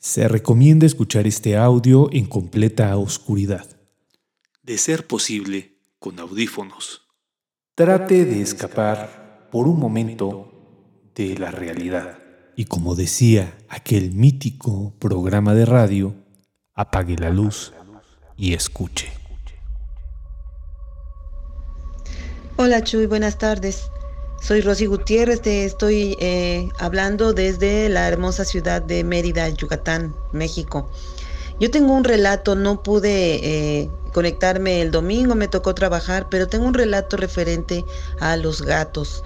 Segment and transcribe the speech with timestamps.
[0.00, 3.66] Se recomienda escuchar este audio en completa oscuridad.
[4.62, 7.02] De ser posible, con audífonos.
[7.74, 12.18] Trate de escapar por un momento de la realidad.
[12.56, 16.14] Y como decía aquel mítico programa de radio,
[16.72, 17.74] apague la luz
[18.38, 19.12] y escuche.
[22.56, 23.90] Hola Chuy, buenas tardes.
[24.40, 30.88] Soy Rosy Gutiérrez, estoy eh, hablando desde la hermosa ciudad de Mérida, Yucatán, México.
[31.60, 33.34] Yo tengo un relato, no pude
[33.82, 37.84] eh, conectarme el domingo, me tocó trabajar, pero tengo un relato referente
[38.18, 39.22] a los gatos.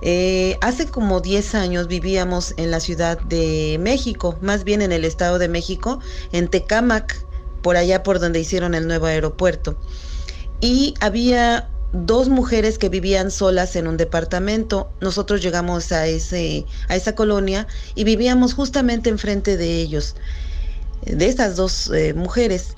[0.00, 5.04] Eh, hace como 10 años vivíamos en la Ciudad de México, más bien en el
[5.04, 5.98] Estado de México,
[6.30, 7.26] en Tecámac,
[7.62, 9.76] por allá por donde hicieron el nuevo aeropuerto.
[10.60, 14.90] Y había dos mujeres que vivían solas en un departamento.
[15.00, 20.16] Nosotros llegamos a, ese, a esa colonia y vivíamos justamente enfrente de ellos,
[21.02, 22.76] de esas dos eh, mujeres.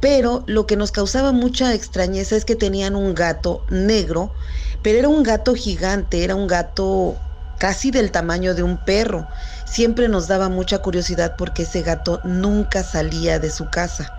[0.00, 4.34] Pero lo que nos causaba mucha extrañeza es que tenían un gato negro,
[4.82, 7.22] pero era un gato gigante, era un gato
[7.58, 9.28] casi del tamaño de un perro.
[9.64, 14.15] Siempre nos daba mucha curiosidad porque ese gato nunca salía de su casa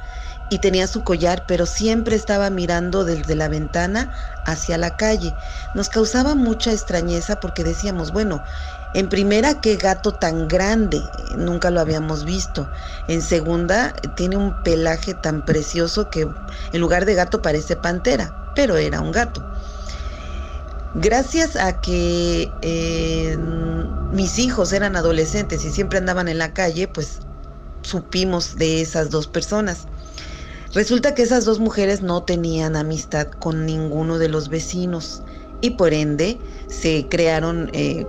[0.49, 4.11] y tenía su collar, pero siempre estaba mirando desde la ventana
[4.45, 5.35] hacia la calle.
[5.73, 8.43] Nos causaba mucha extrañeza porque decíamos, bueno,
[8.93, 12.69] en primera, qué gato tan grande, nunca lo habíamos visto.
[13.07, 16.21] En segunda, tiene un pelaje tan precioso que
[16.71, 19.43] en lugar de gato parece pantera, pero era un gato.
[20.93, 27.19] Gracias a que eh, mis hijos eran adolescentes y siempre andaban en la calle, pues
[27.83, 29.85] supimos de esas dos personas.
[30.73, 35.23] Resulta que esas dos mujeres no tenían amistad con ninguno de los vecinos
[35.61, 38.05] y por ende se crearon eh,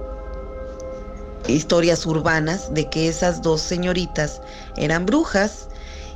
[1.47, 4.41] historias urbanas de que esas dos señoritas
[4.77, 5.69] eran brujas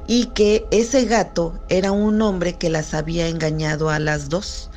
[0.06, 4.70] y que ese gato era un hombre que las había engañado a las dos.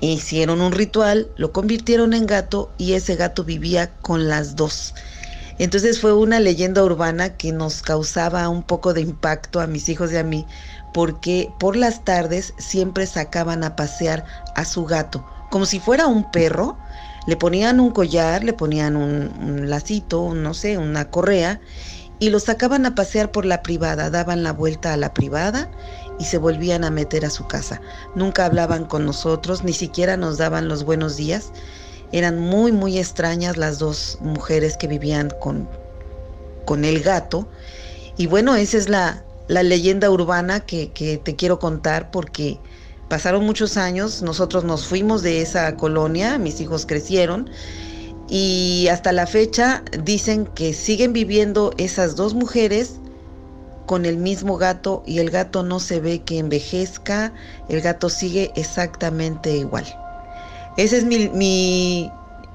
[0.00, 4.94] Hicieron un ritual, lo convirtieron en gato y ese gato vivía con las dos.
[5.58, 10.12] Entonces fue una leyenda urbana que nos causaba un poco de impacto a mis hijos
[10.12, 10.46] y a mí,
[10.94, 14.24] porque por las tardes siempre sacaban a pasear
[14.54, 16.78] a su gato, como si fuera un perro.
[17.26, 21.60] Le ponían un collar, le ponían un, lacito, no sé, una correa,
[22.20, 25.70] y lo sacaban a pasear por la privada, daban la vuelta a la privada
[26.18, 27.80] y se volvían a meter a su casa.
[28.14, 31.52] Nunca hablaban con nosotros, ni siquiera nos daban los buenos días.
[32.12, 35.68] Eran muy, muy extrañas las dos mujeres que vivían con,
[36.64, 37.48] con el gato.
[38.16, 42.60] Y bueno, esa es la, la leyenda urbana que, que, te quiero contar porque
[43.08, 47.50] pasaron muchos años, nosotros nos fuimos de esa colonia, mis hijos crecieron
[48.28, 53.00] y hasta la fecha dicen que siguen viviendo esas dos mujeres
[53.86, 57.32] con el mismo gato y el gato no se ve que envejezca,
[57.70, 59.86] el gato sigue exactamente igual.
[60.78, 61.28] Ese es mi,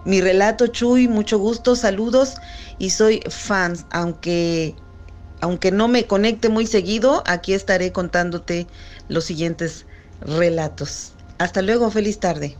[0.05, 1.09] mi, relato, Chuy.
[1.09, 2.35] Mucho gusto, saludos.
[2.79, 4.77] Y soy fan, aunque,
[5.41, 8.67] aunque no me conecte muy seguido, aquí estaré contándote
[9.09, 9.87] los siguientes
[10.21, 11.15] relatos.
[11.37, 12.57] Hasta luego, feliz tarde.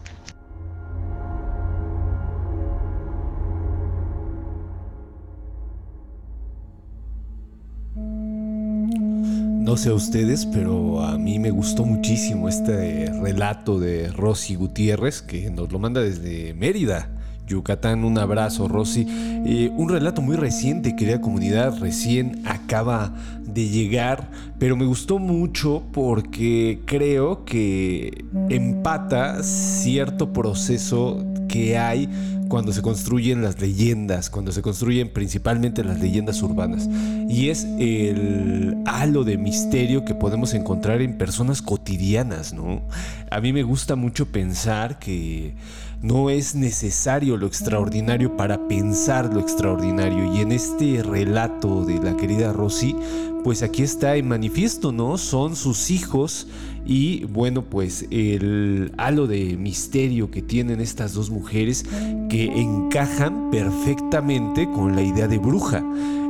[9.73, 15.23] No sé a ustedes, pero a mí me gustó muchísimo este relato de Rosy Gutiérrez,
[15.23, 17.09] que nos lo manda desde Mérida,
[17.47, 18.03] Yucatán.
[18.03, 19.07] Un abrazo, Rosy.
[19.09, 24.29] Eh, un relato muy reciente, querida comunidad, recién acaba de llegar,
[24.59, 32.09] pero me gustó mucho porque creo que empata cierto proceso que hay
[32.48, 36.90] cuando se construyen las leyendas, cuando se construyen principalmente las leyendas urbanas.
[37.30, 42.82] Y es el halo de misterio que podemos encontrar en personas cotidianas, ¿no?
[43.32, 45.56] A mí me gusta mucho pensar que
[46.03, 50.34] no es necesario lo extraordinario para pensar lo extraordinario.
[50.36, 52.94] Y en este relato de la querida Rosy,
[53.44, 55.17] pues aquí está en manifiesto, ¿no?
[55.17, 56.47] Son sus hijos
[56.85, 61.85] y bueno, pues el halo de misterio que tienen estas dos mujeres
[62.29, 65.82] que encajan perfectamente con la idea de bruja.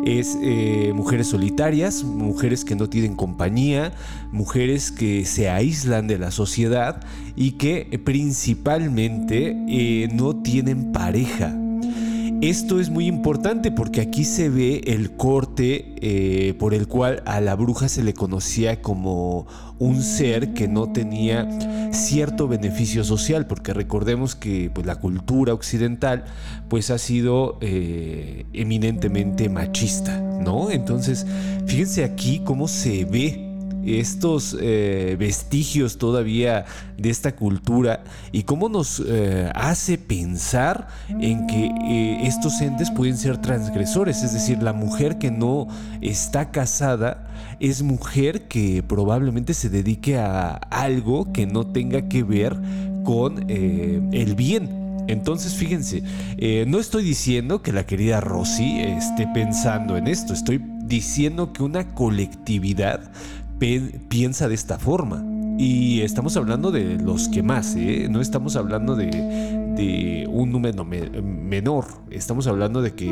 [0.05, 3.93] Es eh, mujeres solitarias, mujeres que no tienen compañía,
[4.31, 7.01] mujeres que se aíslan de la sociedad
[7.35, 11.55] y que principalmente eh, no tienen pareja.
[12.43, 17.39] Esto es muy importante porque aquí se ve el corte eh, por el cual a
[17.39, 19.47] la bruja se le conocía como
[19.79, 21.47] un ser que no tenía
[21.93, 26.25] cierto beneficio social, porque recordemos que pues, la cultura occidental
[26.67, 30.69] pues, ha sido eh, eminentemente machista, ¿no?
[30.69, 31.25] Entonces,
[31.65, 33.42] fíjense aquí cómo se ve
[33.85, 36.65] estos eh, vestigios todavía
[36.97, 43.17] de esta cultura y cómo nos eh, hace pensar en que eh, estos entes pueden
[43.17, 45.67] ser transgresores, es decir, la mujer que no
[46.01, 47.27] está casada
[47.59, 52.57] es mujer que probablemente se dedique a algo que no tenga que ver
[53.03, 54.81] con el bien.
[55.07, 56.03] Entonces, fíjense,
[56.67, 61.93] no estoy diciendo que la querida Rosy esté pensando en esto, estoy diciendo que una
[61.93, 63.11] colectividad
[64.09, 65.23] piensa de esta forma.
[65.57, 68.07] Y estamos hablando de los que más, ¿eh?
[68.09, 73.07] no estamos hablando de, un número menor, estamos hablando de que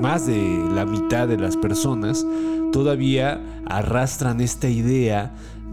[0.00, 2.26] más de la mitad de las personas
[2.72, 5.32] todavía arrastran esta idea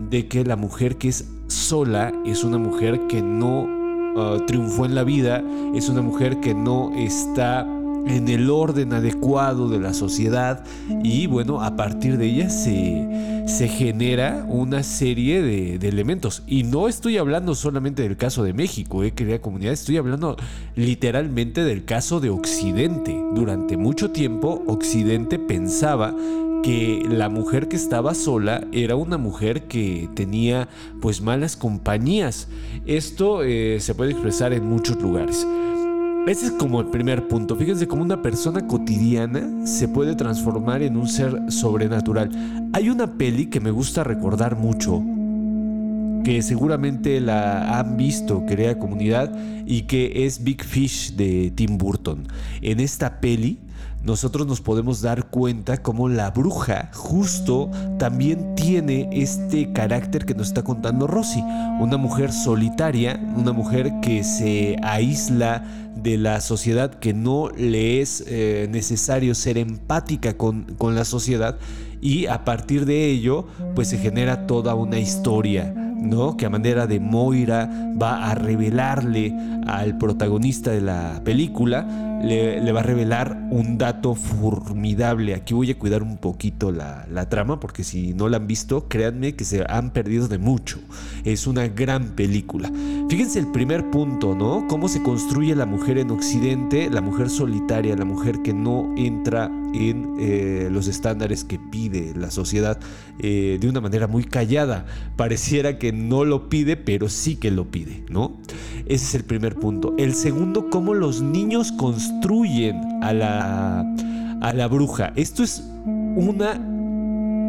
[0.10, 3.68] de que la mujer que es sola es una mujer que no
[4.16, 5.44] ah, triunfó en la vida,
[5.74, 7.68] es una mujer que no está
[8.08, 10.64] en el orden adecuado de la sociedad
[11.04, 16.44] y bueno, a partir de ella se, se genera una serie de, elementos.
[16.48, 20.38] Y no estoy hablando solamente del caso de México, eh, querida comunidad, estoy hablando
[20.76, 23.16] literalmente del caso de Occidente.
[23.34, 26.16] Durante mucho tiempo Occidente pensaba
[26.64, 30.70] que la mujer que estaba sola era una mujer que tenía
[31.02, 32.48] pues malas compañías.
[32.86, 35.46] Esto eh, se puede expresar en muchos lugares.
[36.26, 37.58] Ese es como el primer punto.
[37.58, 42.30] Fíjense cómo una persona cotidiana se puede transformar en un ser sobrenatural.
[42.72, 45.04] Hay una peli que me gusta recordar mucho,
[46.24, 49.36] que seguramente la han visto, querida comunidad,
[49.66, 52.26] y que es Big Fish de Tim Burton.
[52.62, 53.60] En esta peli
[54.04, 60.48] nosotros nos podemos dar cuenta cómo la bruja justo también tiene este carácter que nos
[60.48, 61.42] está contando Rosy.
[61.80, 65.64] Una mujer solitaria, una mujer que se aísla
[65.96, 71.58] de la sociedad, que no le es eh, necesario ser empática con, con la sociedad
[72.02, 75.74] y a partir de ello pues se genera toda una historia
[76.04, 76.36] ¿no?
[76.36, 79.34] Que a manera de Moira va a revelarle
[79.66, 85.36] al protagonista de la película, le, va a revelar un dato formidable.
[85.36, 88.88] Aquí voy a cuidar un poquito la, la, trama porque si no la han visto,
[88.88, 90.80] créanme que se han perdido de mucho.
[91.26, 92.72] Es una gran película.
[93.10, 94.66] Fíjense el primer punto, ¿no?
[94.68, 99.52] Cómo se construye la mujer en Occidente, la mujer solitaria, la mujer que no entra
[99.74, 102.80] en eh, los estándares que pide la sociedad
[103.20, 104.86] eh, de una manera muy callada.
[105.16, 108.40] Pareciera que no lo pide, pero sí que lo pide, ¿no?
[108.86, 109.94] Ese es el primer punto.
[109.98, 113.80] El segundo, cómo los niños construyen a la,
[114.42, 115.14] a la bruja.
[115.16, 116.73] Esto es una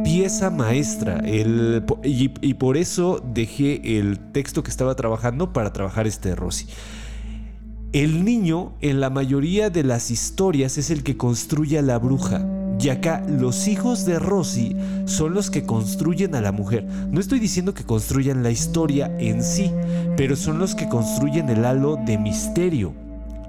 [0.04, 6.28] pieza maestra y, y, por eso dejé el texto que estaba trabajando para trabajar este
[6.28, 6.66] de Rosy.
[7.92, 12.44] El niño en la mayoría de las historias es el que construye a la bruja.
[12.80, 16.84] Y acá los hijos de Rosy son los que construyen a la mujer.
[16.84, 19.70] No estoy diciendo que construyan la historia en sí,
[20.16, 23.03] pero son los que construyen el halo de misterio.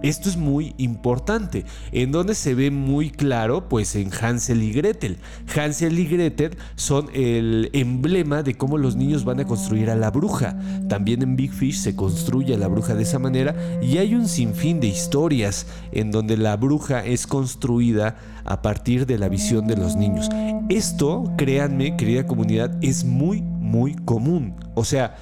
[0.05, 1.65] Esto es muy importante.
[1.91, 3.67] ¿En donde se ve muy claro?
[3.67, 5.17] Pues en Hansel y Gretel.
[5.55, 10.11] Hansel y Gretel son el emblema de cómo los niños van a construir a la
[10.11, 10.59] bruja.
[10.87, 14.27] También en Big Fish se construye a la bruja de esa manera y hay un
[14.27, 19.75] sinfín de historias en donde la bruja es construida a partir de la visión de
[19.75, 20.29] los niños.
[20.69, 24.53] Esto, créanme, querida comunidad, es muy, muy común.
[24.75, 25.15] O sea,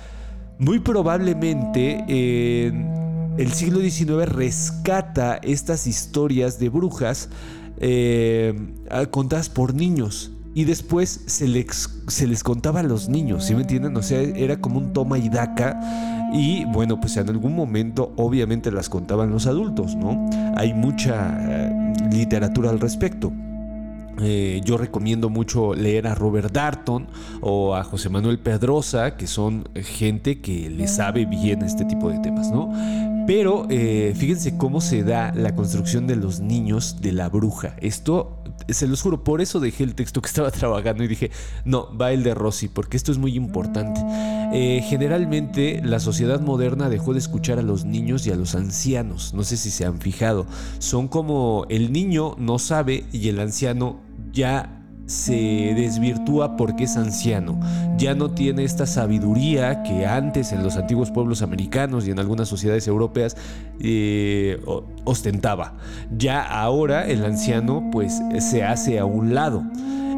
[0.60, 2.04] muy probablemente...
[2.10, 3.03] en
[3.38, 7.30] el siglo XIX rescata estas historias de brujas
[7.78, 8.54] eh,
[9.12, 10.32] contadas por niños.
[10.56, 13.98] Y después se les, se contaba a los niños, ¿sí me entienden?
[13.98, 15.80] O sea, era como un toma y daca.
[16.32, 20.30] Y bueno, pues en algún momento obviamente las contaban los adultos, ¿no?
[20.56, 23.34] Hay mucha eh, literatura al respecto.
[24.22, 27.08] Eh, yo recomiendo mucho leer a Robert Darton
[27.42, 32.20] o a José Manuel Pedrosa, que son gente que le sabe bien este tipo de
[32.20, 32.72] temas, ¿no?
[33.26, 37.76] Pero eh, fíjense cómo se da la construcción de los niños de la bruja.
[37.80, 41.32] Esto, se los juro, por eso dejé el texto que estaba trabajando y dije,
[41.64, 44.02] no, va el de Rosy, porque esto es muy importante.
[44.54, 49.34] Eh, generalmente la sociedad moderna dejó de escuchar a los niños y a los ancianos.
[49.34, 50.46] No sé si se han fijado.
[50.80, 54.02] Son como el niño no sabe y el anciano
[54.32, 57.60] ya se desvirtúa porque es anciano.
[57.98, 62.48] Ya no tiene esta sabiduría que antes en los antiguos pueblos americanos y en algunas
[62.48, 63.36] sociedades europeas
[63.80, 64.62] eh,
[65.04, 65.74] ostentaba.
[66.18, 69.64] Ya ahora el anciano pues se hace a un lado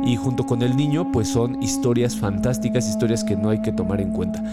[0.05, 3.99] y junto con el niño pues son historias fantásticas, historias que no hay que tomar
[4.01, 4.43] en cuenta.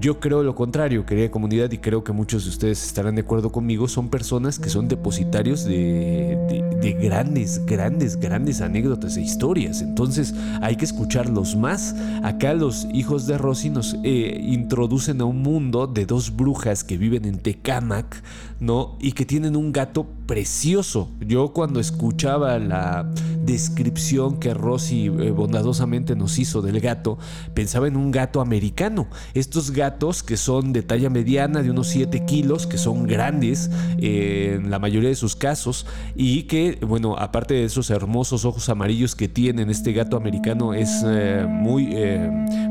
[0.00, 3.52] Yo creo lo contrario, querida comunidad, y creo que muchos de ustedes estarán de acuerdo
[3.52, 9.82] conmigo, son personas que son depositarios de, grandes, grandes, grandes anécdotas e historias.
[9.82, 11.94] Entonces hay que escucharlos más.
[12.22, 16.96] Acá los hijos de Rosy nos eh, introducen a un mundo de dos brujas que
[16.96, 18.22] viven en Tecámac,
[18.58, 18.96] ¿no?
[19.00, 21.10] Y que tienen un gato precioso.
[21.20, 23.06] Yo cuando escuchaba la
[23.50, 27.18] descripción que Rosy eh, bondadosamente nos hizo del gato,
[27.54, 29.08] pensaba en un gato americano.
[29.34, 34.54] Estos gatos que son de talla mediana, de unos 7 kilos, que son grandes eh,
[34.56, 39.14] en la mayoría de sus casos y que, bueno, aparte de esos hermosos ojos amarillos
[39.14, 41.96] que tienen, este gato americano es eh, muy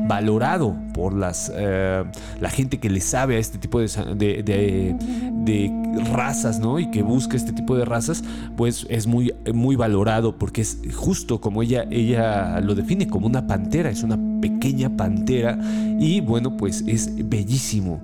[0.08, 5.72] valorado por las, la gente que le sabe a este tipo de, de,
[6.12, 6.78] razas, ¿no?
[6.78, 8.24] Y que busca este tipo de razas,
[8.56, 13.46] pues es muy, muy valorado porque es justo como ella, ella lo define como una
[13.46, 15.58] pantera, es una pequeña pantera
[15.98, 18.00] y bueno, pues es bellísimo.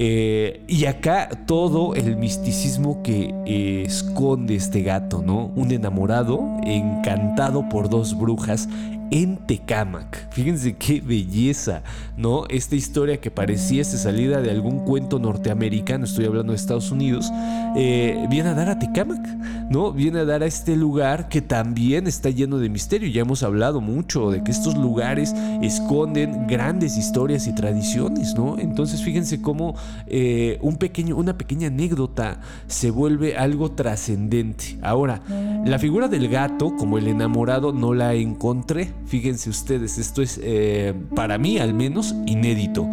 [0.00, 5.46] Eh, y acá todo el misticismo que eh, esconde este gato, ¿no?
[5.56, 8.68] Un enamorado encantado por dos brujas
[9.10, 10.28] en Tecámac.
[10.30, 11.82] Fíjense qué belleza,
[12.16, 12.46] ¿no?
[12.48, 17.30] Esta historia que pareciese salida de algún cuento norteamericano, estoy hablando de Estados Unidos,
[17.76, 19.26] eh, viene a dar a Tecámac,
[19.70, 19.92] ¿no?
[19.92, 23.08] Viene a dar a este lugar que también está lleno de misterio.
[23.08, 28.58] Ya hemos hablado mucho de que estos lugares esconden grandes historias y tradiciones, ¿no?
[28.58, 29.74] Entonces fíjense cómo
[30.06, 34.78] eh, un pequeño, una pequeña anécdota se vuelve algo trascendente.
[34.82, 35.22] Ahora,
[35.64, 38.92] la figura del gato, como el enamorado, no la encontré.
[39.06, 42.86] Fíjense ustedes, esto es eh, para mí al menos inédito.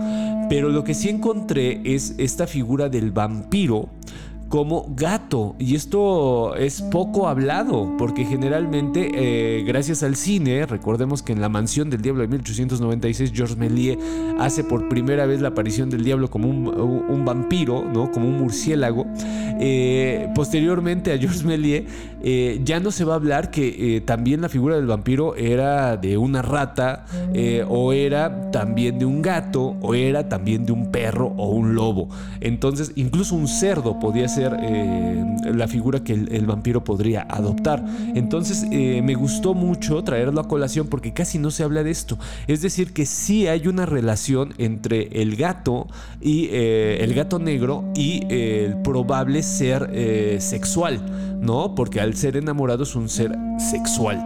[0.49, 3.89] Pero lo que sí encontré es esta figura del vampiro
[4.49, 5.55] como gato.
[5.59, 11.49] Y esto es poco hablado, porque generalmente, eh, gracias al cine, recordemos que en La
[11.49, 13.97] Mansión del Diablo de 1896, Georges Méliès
[14.39, 18.11] hace por primera vez la aparición del diablo como un, vampiro, ¿no?
[18.11, 19.07] como un murciélago.
[19.59, 21.85] Eh, posteriormente a Georges Méliès
[22.21, 26.17] eh, ya no se va a hablar que también la figura del vampiro era de
[26.17, 27.05] una rata,
[27.67, 32.09] o era también de un gato, o era también de un perro o un lobo.
[32.41, 35.23] Entonces, incluso un cerdo podía ser eh,
[35.53, 37.83] la figura que el, vampiro podría adoptar.
[38.13, 42.17] Entonces eh, me gustó mucho traerlo a colación porque casi no se habla de esto.
[42.47, 45.87] Es decir, que sí hay una relación entre el gato
[46.21, 50.99] y eh, el gato negro y el probable ser sexual,
[51.41, 51.75] ¿no?
[51.75, 54.23] Porque al ser enamorado es un ser sexual.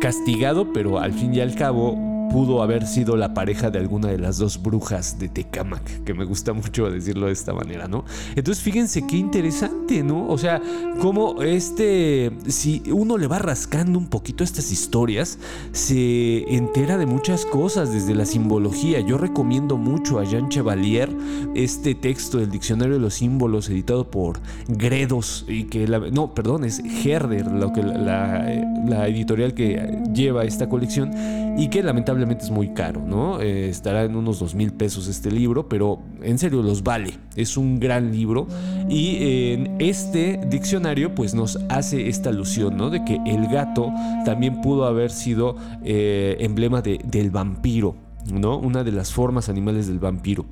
[0.00, 4.16] castigado, pero al fin y al cabo pudo haber sido la pareja de alguna de
[4.16, 8.06] las dos brujas de Tecamac, que me gusta mucho decirlo de esta manera, ¿no?
[8.34, 10.28] Entonces fíjense qué interesante, ¿no?
[10.28, 10.62] O sea,
[11.00, 15.38] como este, si uno le va rascando un poquito estas historias,
[15.72, 19.00] se entera de muchas cosas desde la simbología.
[19.00, 21.10] Yo recomiendo mucho a Jean Chevalier
[21.54, 26.64] este texto del Diccionario de los Símbolos editado por Gredos y que la, no, perdón,
[26.64, 28.46] es Herder, lo que la,
[28.86, 31.12] la editorial que lleva esta colección
[31.58, 33.40] y que lamentablemente es muy caro, ¿no?
[33.40, 37.18] Eh, estará en unos dos mil pesos este libro, pero en serio los vale.
[37.36, 38.46] Es un gran libro
[38.88, 42.90] y en este diccionario pues nos hace esta alusión, ¿no?
[42.90, 43.90] De que el gato
[44.24, 47.96] también pudo haber sido eh, emblema del vampiro,
[48.32, 48.58] ¿no?
[48.58, 50.46] Una de las formas animales del vampiro.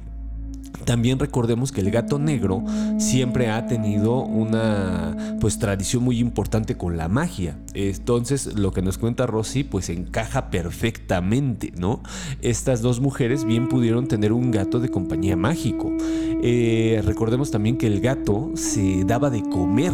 [0.84, 2.64] También recordemos que el gato negro
[2.98, 7.58] siempre ha tenido una pues tradición muy importante con la magia.
[7.74, 12.02] Entonces, lo que nos cuenta Rosy pues encaja perfectamente, ¿no?
[12.42, 15.92] Estas dos mujeres bien pudieron tener un gato de compañía mágico.
[16.42, 19.92] Eh, recordemos también que el gato se daba de comer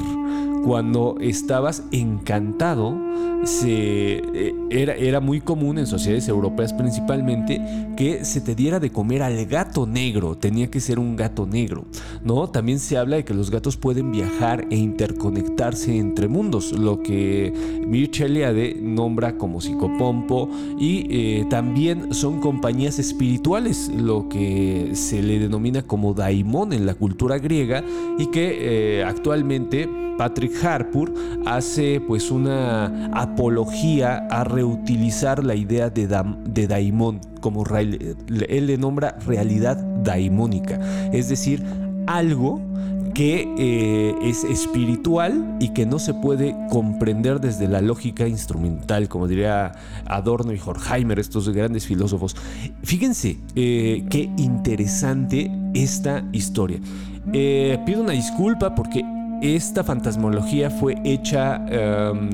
[0.67, 2.93] cuando estabas encantado,
[3.45, 7.61] se, eh, era, era, muy común en sociedades europeas principalmente
[7.97, 11.85] que se te diera de comer al gato negro, tenía que ser un gato negro,
[12.25, 12.49] ¿no?
[12.51, 17.53] También se habla de que los gatos pueden viajar e interconectarse entre mundos, lo que
[17.87, 25.39] Mircea Eliade nombra como psicopompo y eh, también son compañías espirituales, lo que se le
[25.39, 27.85] denomina como daimon en la cultura griega
[28.19, 31.13] y que eh, actualmente Patrick Harpur
[31.45, 36.07] hace pues una apología a reutilizar la idea de,
[36.45, 40.81] de daimon, como él le nombra realidad daimónica,
[41.13, 41.63] es decir,
[42.07, 42.61] algo
[43.17, 49.27] que eh, es espiritual y que no se puede comprender desde la lógica instrumental, como
[49.27, 49.73] diría
[50.05, 52.37] Adorno y Horkheimer, estos grandes filósofos.
[52.83, 56.79] Fíjense eh, qué interesante esta historia.
[57.33, 59.03] Eh, pido una disculpa porque
[59.43, 61.65] esta fantasmología fue hecha...
[61.69, 62.31] Em,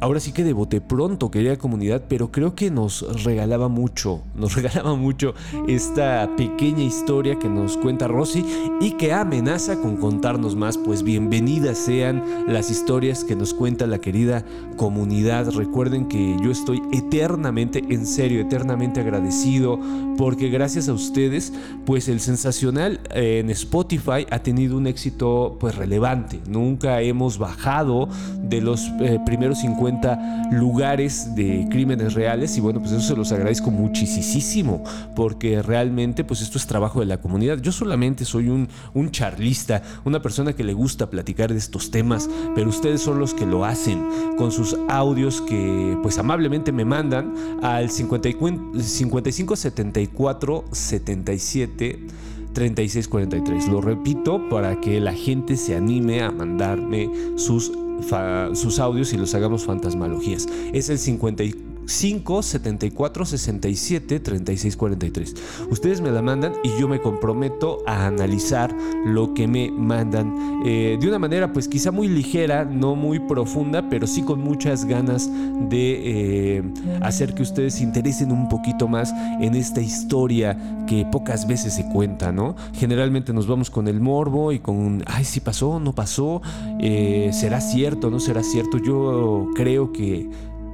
[0.00, 4.54] ahora sí que de bote pronto, querida comunidad, pero creo que nos regalaba mucho, nos
[4.54, 5.34] regalaba mucho
[5.66, 8.44] esta pequeña historia que nos cuenta Rosy
[8.80, 13.98] y que amenaza con contarnos más, pues bienvenidas sean las historias que nos cuenta la
[13.98, 14.44] querida
[14.76, 15.50] comunidad.
[15.52, 19.78] Recuerden que yo estoy eternamente, en serio, eternamente agradecido
[20.16, 21.52] porque gracias a ustedes,
[21.84, 26.40] pues el sensacional eh, en Spotify ha tenido un éxito pues relevante.
[26.48, 28.08] Nunca hemos bajado
[28.42, 33.32] de los eh, primeros 50 lugares de crímenes reales y bueno, pues eso se los
[33.32, 34.82] agradezco muchísimo
[35.14, 37.58] porque realmente pues esto es trabajo de la comunidad.
[37.60, 42.28] Yo solamente soy un, un charlista, una persona que le gusta platicar de estos temas,
[42.54, 47.34] pero ustedes son los que lo hacen con sus audios que pues amablemente me mandan
[47.62, 49.56] al 55
[50.06, 51.98] 74 77
[52.52, 53.68] 3643.
[53.68, 57.72] Lo repito para que la gente se anime a mandarme sus
[58.52, 60.46] sus audios y los hagamos fantasmalogías.
[60.72, 65.34] Es el 54 5 74 67 36 43.
[65.70, 68.74] Ustedes me la mandan y yo me comprometo a analizar
[69.04, 73.88] lo que me mandan eh, de una manera pues quizá muy ligera, no muy profunda,
[73.88, 75.30] pero sí con muchas ganas
[75.68, 76.62] de eh,
[77.02, 81.86] hacer que ustedes se interesen un poquito más en esta historia que pocas veces se
[81.88, 82.56] cuenta, ¿no?
[82.74, 86.42] Generalmente nos vamos con el morbo y con, ay, si pasó, no pasó,
[86.80, 88.78] eh, será cierto, no será cierto.
[88.78, 90.28] Yo creo que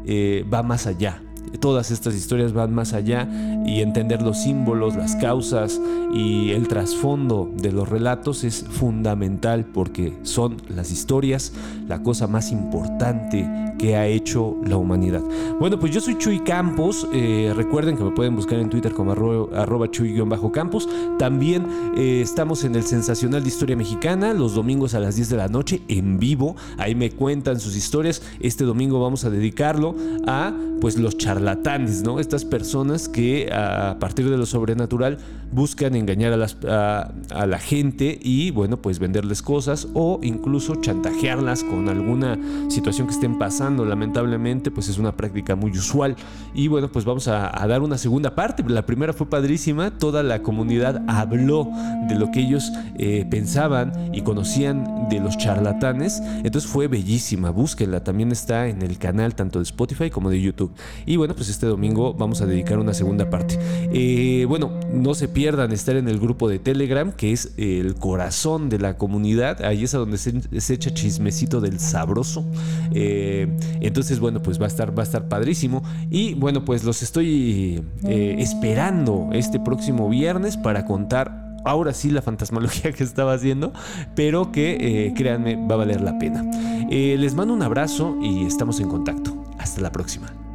[0.06, 1.22] eh, va más allá.
[1.60, 3.28] Todas estas historias van más allá
[3.64, 5.80] y entender los símbolos, las causas
[6.12, 11.52] y el trasfondo de los relatos es fundamental porque son las historias
[11.88, 15.22] la cosa más importante que ha hecho la humanidad.
[15.58, 17.06] Bueno, pues yo soy Chuy Campos.
[17.12, 20.88] Eh, recuerden que me pueden buscar en Twitter como arroba, chuy-campos.
[21.18, 21.66] También
[21.96, 25.48] eh, estamos en el Sensacional de Historia Mexicana los domingos a las 10 de la
[25.48, 26.54] noche en vivo.
[26.78, 28.22] Ahí me cuentan sus historias.
[28.40, 32.20] Este domingo vamos a dedicarlo a pues los charlatanes, ¿no?
[32.20, 35.18] Estas personas que a partir de lo sobrenatural
[35.50, 41.62] buscan engañar a, las, a la gente y bueno, pues venderles cosas o incluso chantajearlas
[41.64, 46.16] con alguna situación que estén pasando lamentablemente, pues es una práctica muy usual.
[46.54, 48.62] Y bueno, pues vamos a, dar una segunda parte.
[48.66, 51.68] La primera fue padrísima, toda la comunidad habló
[52.08, 56.20] de lo que ellos eh, pensaban y conocían de los charlatanes.
[56.44, 60.72] Entonces fue bellísima, búsquenla, también está en el canal tanto de Spotify como de YouTube.
[61.06, 63.58] Y bueno, pues este domingo vamos a dedicar una segunda parte.
[63.92, 68.68] Eh, bueno, no se pierdan estar en el grupo de Telegram, que es el corazón
[68.68, 69.64] de la comunidad.
[69.64, 72.44] Ahí es a donde se, echa chismecito del sabroso.
[72.92, 75.82] Eh, entonces, bueno, pues va a estar, va a estar padrísimo.
[76.10, 82.22] Y bueno, pues los estoy eh, esperando este próximo viernes para contar ahora sí la
[82.22, 83.72] fantasmología que estaba haciendo,
[84.16, 86.44] pero que créanme, va a valer la pena.
[86.90, 89.42] Les mando un abrazo y estamos en contacto.
[89.58, 90.51] Hasta la próxima.